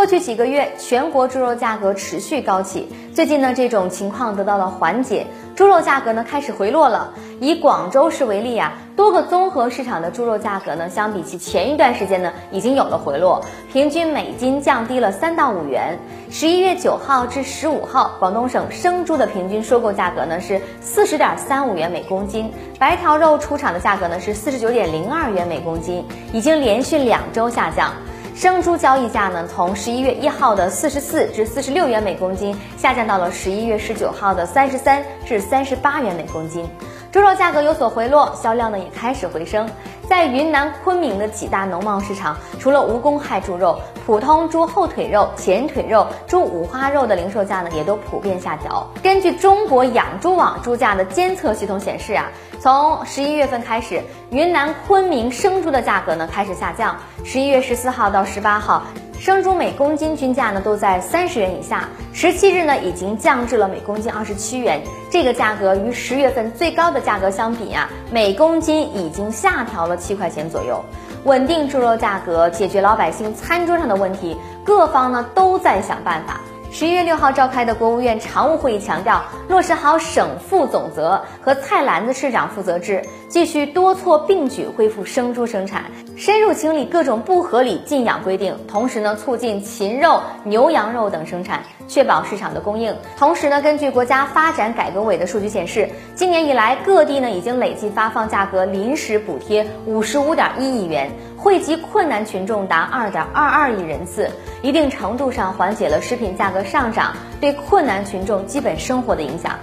[0.00, 2.88] 过去几个月，全国猪肉价格持续高企。
[3.14, 7.12] 最近呢，这种情况得到了缓解，猪肉价格呢开始回落了。
[7.38, 15.98] 以广州市为例啊，多个综合市场的猪肉价格呢，相比其前一段时间呢，已经有了回落，平均每斤降低了三到五元。
[16.30, 27.92] 十一月九号至十五号，广东省生猪的平均收购价格呢是四十点三五元每公斤，白条肉出厂的价格呢是四十九点零二元每公斤，已经连续两周下降。
[28.40, 36.66] 生猪交易价呢，从十一月一号的四十四至四十六元每公斤，下降到了十一月十九号的三十三至三十八元每公斤。
[37.12, 39.68] 猪肉价格有所回落，销量呢也开始回升。
[40.10, 48.84] 在云南昆明的几大农贸市场，除了无公害猪肉，普通猪后腿肉、前腿肉、猪五花肉的零售价呢，也都普遍下调。
[49.04, 52.26] 根据中国养猪网猪价的监测系统显示啊。
[52.58, 56.96] 从十一月份开始，云南昆明生猪的价格呢开始下降。
[57.24, 58.82] 十一月十四号到十八号，
[59.20, 61.86] 生猪每公斤均价呢都在三十元以下。
[62.10, 70.82] 十七日呢已经降至了每公斤二十七元，这个价格与十月份最高的价格相比啊，每公斤已经下调了七块钱左右。
[71.24, 76.40] 稳定猪肉价格，解决老百姓餐桌上的问题，各方呢都在想办法。
[76.72, 92.94] 十一月六号召开的国务院常务会议强调，落实好省负总责和菜篮子市长负责制，继续多措并举恢复生猪生产，深入清理各种不合理禁养规定，同时呢，促进禽肉、牛羊肉等生产，确保市场的供应。
[93.18, 101.10] 同时呢，根据国家发展改革委的数据显示，今年以来各地呢已经累计发放价格临时补贴五十五点一亿元。
[101.36, 109.58] 惠及困难群众达二点二二亿人次，一定程度上缓解了食品价格上涨对困难群众基本生活的影响。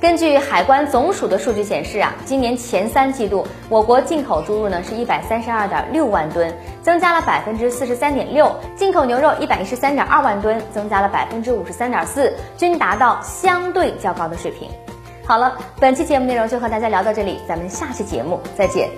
[0.00, 8.46] 根据海关总署的数据显示啊，今年前三季度我国进口猪肉呢是一百三十二点六万吨，增加了百分之四十三点六；
[8.76, 14.70] 进口牛肉一百一十三点二万吨，增加了百分之五十三点四，均达到相对较高的水平。
[15.26, 18.88] 好了，本期节目内容就和大家聊到这里，咱们下期节目再见。